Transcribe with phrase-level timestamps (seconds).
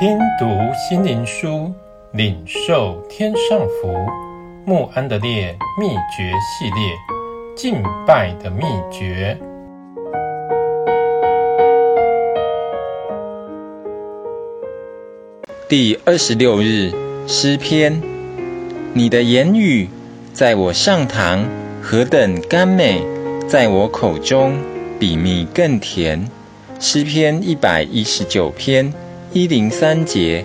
[0.00, 1.72] 听读心灵书，
[2.12, 3.92] 领受天上福。
[4.64, 6.94] 穆安德烈秘诀系列，
[7.56, 8.62] 敬拜的秘
[8.92, 9.36] 诀。
[15.68, 16.92] 第二十六日
[17.26, 18.00] 诗篇，
[18.94, 19.88] 你的言语
[20.32, 21.44] 在我上膛
[21.82, 23.02] 何等甘美，
[23.48, 24.56] 在我口中
[25.00, 26.30] 比蜜更甜。
[26.78, 28.94] 诗篇一百一十九篇。
[29.30, 30.42] 一零三节，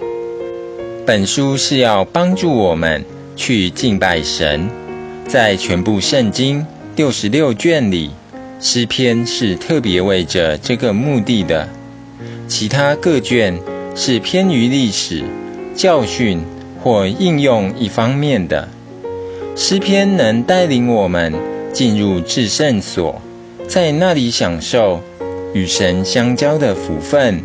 [1.05, 3.05] 本书是要帮助我们
[3.37, 4.69] 去敬拜神。
[5.25, 6.65] 在全部圣经
[6.97, 8.11] 六十六卷里，
[8.59, 11.69] 诗篇是特别为着这个目的的。
[12.49, 13.57] 其他各卷
[13.95, 15.23] 是偏于历史、
[15.73, 16.41] 教训
[16.83, 18.67] 或应用一方面的。
[19.55, 21.33] 诗篇能带领我们
[21.71, 23.21] 进入至圣所，
[23.65, 25.01] 在那里享受
[25.53, 27.41] 与神相交的福分。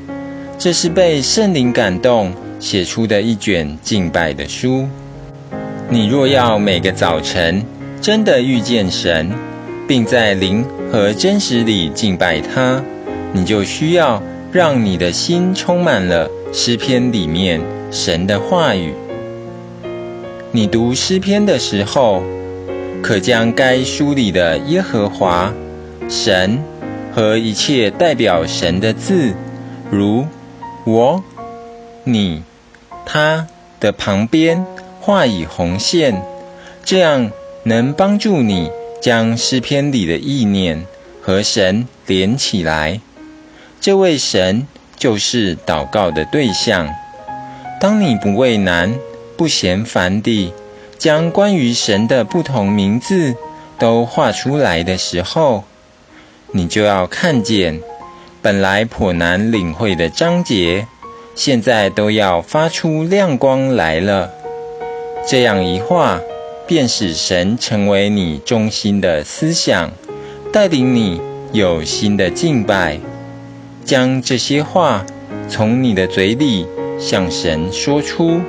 [0.59, 4.89] 这是被圣灵感动写出的一卷敬拜的书。
[5.89, 7.64] 你若要每个早晨
[8.01, 9.31] 真的遇见神，
[9.86, 12.83] 并在灵和真实里敬拜他，
[13.33, 14.20] 你就需要
[14.51, 17.61] 让你的心充满了诗篇里面
[17.92, 18.92] 神的话语。
[20.51, 22.25] 你读诗篇的时候，
[23.01, 25.55] 可将该书里的耶和华、
[26.09, 26.59] 神
[27.14, 29.33] 和一切代表神的字，
[29.89, 30.27] 如
[30.84, 31.23] 我、
[32.05, 32.43] 你、
[33.05, 33.47] 他
[33.81, 34.65] 的旁边
[35.01, 36.23] 画以红线，
[36.85, 37.31] 这样
[37.65, 38.70] 能帮助你
[39.03, 40.87] 将诗篇里的意念
[41.20, 43.01] 和神连起来。
[43.81, 46.95] 这位神就是祷告的对象。
[47.81, 48.97] 当你不畏难、
[49.37, 50.53] 不嫌烦地
[50.98, 53.37] 将关于神的不同名字
[53.79, 55.65] 都画出来的时候，
[56.51, 57.81] 你就要看见。
[58.41, 60.86] 本来颇难领会的章节，
[61.34, 64.30] 现在都要发出亮光来了。
[65.27, 66.20] 这样一画，
[66.67, 69.90] 便使神成为你中心的思想，
[70.52, 71.20] 带领你
[71.52, 73.01] 有新的敬拜。
[73.85, 75.05] 将这些话
[75.48, 76.67] 从你的嘴里
[77.01, 78.40] 向神说出，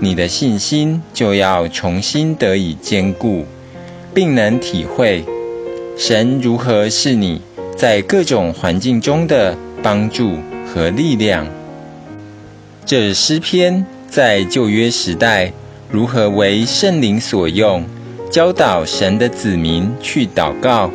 [0.00, 3.44] 你的信心就要重新得以坚固，
[4.12, 5.24] 并能体会
[5.96, 7.42] 神如何是你。
[7.76, 10.36] 在各种环境中的帮助
[10.66, 11.46] 和力量。
[12.84, 15.52] 这诗篇在旧约时代
[15.90, 17.84] 如何为圣灵所用，
[18.30, 20.90] 教导神的子民去祷告，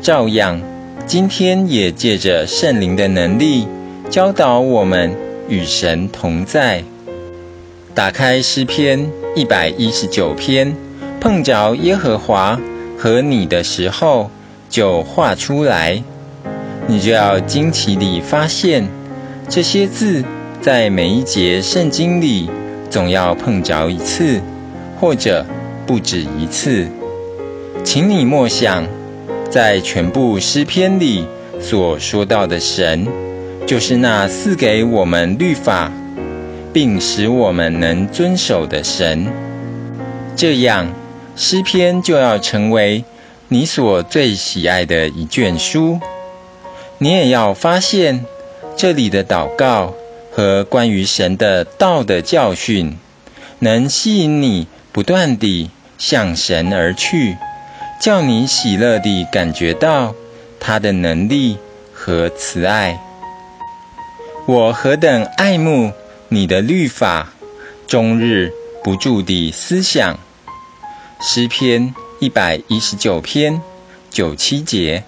[0.00, 0.60] 照样，
[1.06, 3.66] 今天也借着圣灵的能力，
[4.10, 5.14] 教导我们
[5.48, 6.82] 与神同在。
[7.94, 10.74] 打开诗篇一百一十九篇，
[11.20, 12.58] 碰着耶和华
[12.98, 14.30] 和你的时候。
[14.72, 16.02] 就画出来，
[16.86, 18.88] 你就要惊奇地发现，
[19.50, 20.24] 这些字
[20.62, 22.48] 在每一节圣经里
[22.88, 24.40] 总要碰着一次，
[24.98, 25.44] 或者
[25.86, 26.88] 不止一次。
[27.84, 28.86] 请你默想，
[29.50, 31.26] 在全部诗篇里
[31.60, 33.06] 所说到的神，
[33.66, 35.92] 就是那赐给我们律法，
[36.72, 39.26] 并使我们能遵守的神。
[40.34, 40.88] 这样，
[41.36, 43.04] 诗篇就要成为。
[43.52, 46.00] 你所最喜爱的一卷书，
[46.96, 48.24] 你也要发现
[48.78, 49.92] 这里的祷告
[50.30, 52.96] 和关于神的道的教训，
[53.58, 57.36] 能吸引你不断地向神而去，
[58.00, 60.14] 叫你喜乐地感觉到
[60.58, 61.58] 他的能力
[61.92, 62.98] 和慈爱。
[64.46, 65.92] 我何等爱慕
[66.30, 67.34] 你的律法，
[67.86, 68.50] 终日
[68.82, 70.18] 不住地思想。
[71.20, 71.94] 诗篇。
[72.22, 73.60] 一百一十九篇
[74.08, 75.02] 九七节。